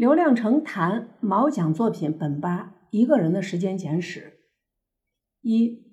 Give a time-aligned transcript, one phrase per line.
[0.00, 4.38] 刘亮程谈毛讲作品本八一个人的时间简史。
[5.42, 5.84] 一，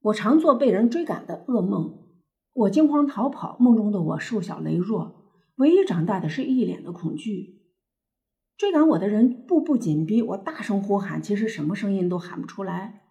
[0.00, 2.08] 我常做被人追赶的噩梦，
[2.52, 7.60] 我惊慌逃跑，梦中的我瘦小羸弱，唯一长大的是一脸的恐惧。
[8.56, 13.02] 追赶我的人步步紧逼，我大声呼喊，其实什么声音都喊不出来。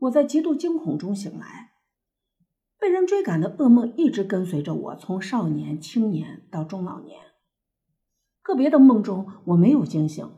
[0.00, 1.70] 我在极度惊恐中醒来，
[2.78, 7.31] 被人追赶的噩梦一直跟随着我，从少年、青年到中老年。
[8.42, 10.30] 个别的梦中我没有惊醒，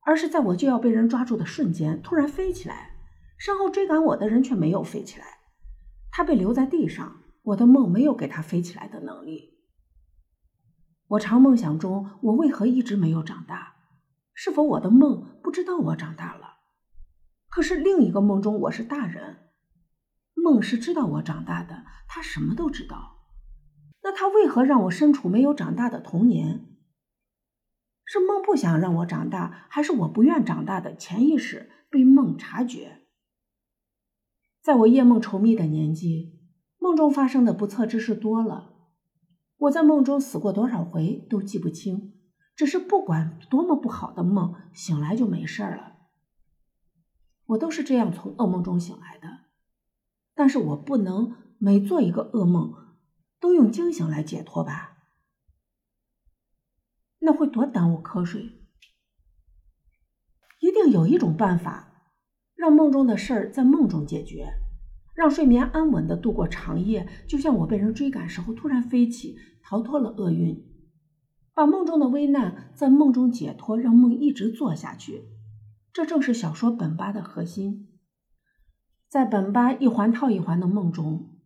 [0.00, 2.90] 而是在我就要被人抓住的瞬间突然飞起来。
[3.38, 5.26] 身后追赶我的人却没有飞起来，
[6.10, 7.22] 他被留在地上。
[7.42, 9.58] 我的梦没有给他飞起来的能力。
[11.08, 13.74] 我常梦想中，我为何一直没有长大？
[14.32, 16.58] 是否我的梦不知道我长大了？
[17.48, 19.50] 可是另一个梦中我是大人，
[20.34, 23.24] 梦是知道我长大的，他什么都知道。
[24.04, 26.71] 那他为何让我身处没有长大的童年？
[28.04, 33.02] 是梦不想让我长大，还是我不愿长大的潜意识被梦察觉？
[34.60, 36.40] 在我夜梦稠密的年纪，
[36.78, 38.74] 梦中发生的不测之事多了。
[39.58, 42.14] 我在梦中死过多少回都记不清，
[42.54, 45.92] 只是不管多么不好的梦，醒来就没事了。
[47.46, 49.28] 我都是这样从噩梦中醒来的，
[50.34, 52.74] 但是我不能每做一个噩梦
[53.40, 55.01] 都用惊醒来解脱吧？
[57.22, 58.42] 那会多耽误瞌睡。
[60.60, 61.88] 一定有一种办法。
[62.54, 64.52] 让梦中的事儿在梦中解决，
[65.16, 70.64] 让睡眠安稳的度过长夜，就像我被人追赶时候突然飞起，逃脱了厄运，
[71.54, 75.24] 把梦中的危难在梦中解脱，让梦一直做下去。
[75.92, 77.88] 这正是小说本巴的核心。
[79.08, 81.40] 在本巴一环套一环的梦中，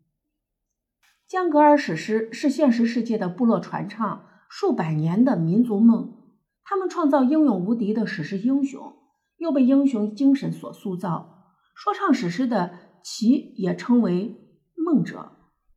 [1.26, 6.16] 江格尔史诗是现实世界的部落传唱数百年的民族梦，
[6.64, 8.94] 他们创造英勇无敌的史诗英雄。
[9.38, 14.34] 又被英雄精神所塑造，说唱史诗的其也称为
[14.74, 15.32] 梦者。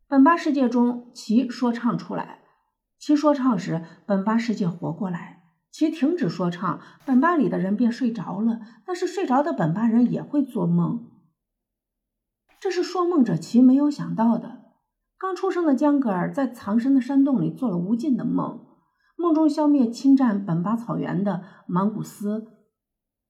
[0.08, 2.40] 本巴世界中，其说唱出来，
[2.98, 5.42] 其说唱时，本巴世界活过来；
[5.72, 8.62] 其停止说唱，本巴里的人便睡着了。
[8.86, 11.12] 但是睡着的本巴人也会做梦，
[12.62, 14.59] 这是说梦者其没有想到的。
[15.20, 18.66] 刚出生的江格尔在藏身的山洞里做了无尽的梦，
[19.18, 22.54] 梦中消灭侵占本巴草原的芒古斯。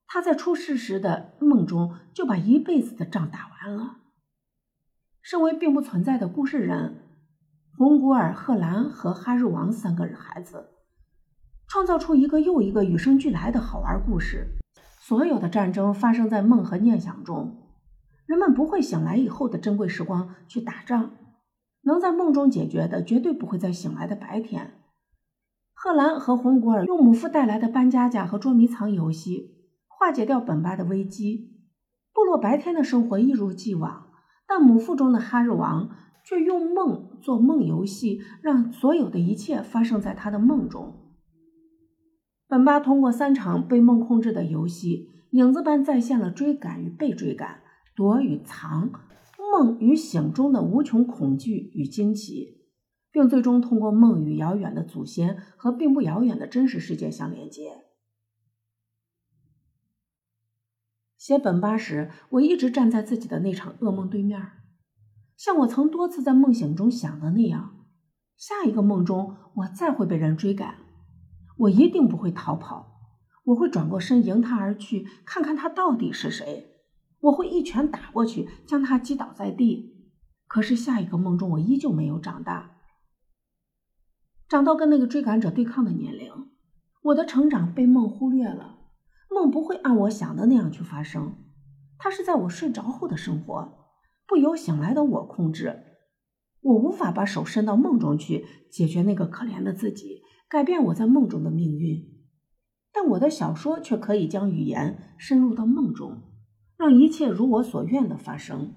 [0.05, 3.97] 他在出事时的梦中就把一辈子的仗打完了。
[5.23, 7.09] 身为并不存在的故事人，
[7.75, 10.69] 红古尔、贺兰和哈日王三个孩子，
[11.67, 14.59] 创造出一个又一个与生俱来的好玩故事。
[14.99, 17.57] 所有的战争发生在梦和念想中，
[18.27, 21.11] 人们不会醒来以后的珍贵时光去打仗，
[21.81, 24.73] 能在梦中解决的，绝对不会在醒来的白天。
[25.73, 29.55] 贺兰和红古尔用母父带来的搬家家和捉迷藏游戏。
[29.87, 31.57] 化解掉本巴的危机，
[32.13, 34.07] 部落白天的生活一如既往，
[34.47, 35.89] 但母腹中的哈日王
[36.23, 41.13] 却用梦做梦游戏，让所有的一切发生在他的梦中。
[42.47, 47.59] 本巴通过三场被梦控制的游戏，影子般再现了追赶与被追赶、
[47.93, 48.89] 躲与藏、
[49.59, 52.61] 梦与醒中的无穷恐惧与惊奇，
[53.11, 57.83] 并最终通过梦与遥远的祖先和并不遥远的真实世界相连接。
[61.17, 64.41] 写本八时，我一直站在自己的那场噩梦对面，
[65.35, 67.85] 像我曾多次在梦醒中想的那样，
[68.37, 70.75] 下一个梦中我再会被人追赶，
[71.57, 72.93] 我一定不会逃跑，
[73.43, 76.68] 我会转过身迎他而去，看看他到底是谁，
[77.21, 80.11] 我会一拳打过去，将他击倒在地。
[80.47, 82.77] 可是下一个梦中，我依旧没有长大，
[84.47, 86.31] 长到跟那个追赶者对抗的年龄，
[87.03, 88.77] 我的成长被梦忽略了。
[89.29, 91.35] 梦不会按我想的那样去发生，
[91.99, 93.85] 它是在我睡着后的生活，
[94.27, 95.83] 不由醒来的我控制。
[96.61, 102.03] 我无法把手伸到梦中去解决那个可怜的自己，改变我在梦中的命运。
[102.91, 106.23] 但我的小说却可以将语言深入到梦中，
[106.79, 108.73] 让一切如我所愿的发生。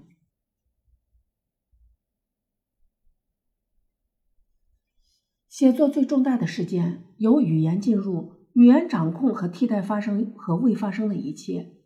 [5.48, 8.42] 写作最重大的事件由语言进入。
[8.54, 11.76] 语言掌控和替代发生和未发生的一切，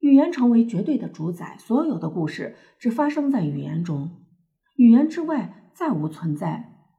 [0.00, 1.56] 语言成为绝对的主宰。
[1.58, 4.26] 所有的故事只发生在语言中，
[4.76, 6.90] 语言之外再无存在。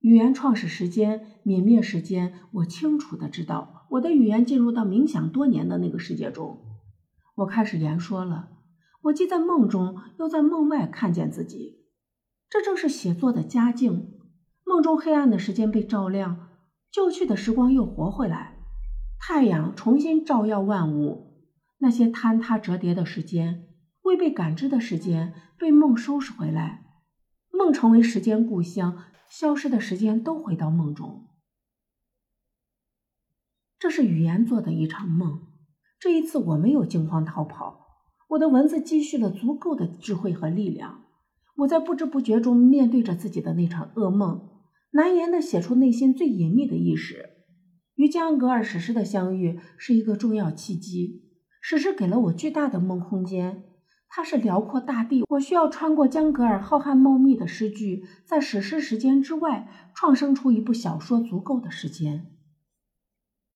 [0.00, 3.86] 语言创始时间、泯灭时间，我清楚的知道。
[3.92, 6.58] 我的语言进入到冥想多年的那个世界中，
[7.38, 8.50] 我开始言说了。
[9.02, 11.86] 我既在梦中，又在梦外看见自己。
[12.48, 14.14] 这正是写作的佳境。
[14.64, 16.48] 梦中黑暗的时间被照亮。
[16.90, 18.56] 旧去的时光又活回来，
[19.20, 21.44] 太阳重新照耀万物，
[21.78, 23.68] 那些坍塌折叠的时间，
[24.02, 26.86] 未被感知的时间，被梦收拾回来，
[27.52, 31.28] 梦成为时间故乡，消失的时间都回到梦中。
[33.78, 35.46] 这是语言做的一场梦。
[36.00, 37.86] 这一次我没有惊慌逃跑，
[38.28, 41.02] 我的文字积蓄了足够的智慧和力量。
[41.56, 44.48] 我在不知不觉中面对着自己的那场噩梦，
[44.92, 47.30] 难言的写出内心最隐秘的意识。
[47.96, 51.24] 与江格尔史诗的相遇是一个重要契机，
[51.60, 53.64] 史诗给了我巨大的梦空间。
[54.08, 62.37] 它是辽阔大地，我需要穿过江格尔浩瀚茂密的诗句，在史诗时间之外创生出一部小说足够的时间。